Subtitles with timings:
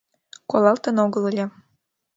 [0.49, 1.45] Колалтын огыл ыле.